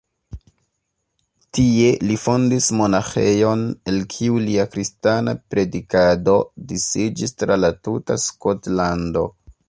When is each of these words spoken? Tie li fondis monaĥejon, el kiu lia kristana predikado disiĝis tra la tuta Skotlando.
Tie 1.55 1.89
li 2.11 2.15
fondis 2.21 2.69
monaĥejon, 2.79 3.61
el 3.91 3.99
kiu 4.15 4.39
lia 4.47 4.65
kristana 4.75 5.35
predikado 5.55 6.35
disiĝis 6.71 7.37
tra 7.43 7.59
la 7.65 7.71
tuta 7.89 8.17
Skotlando. 8.25 9.23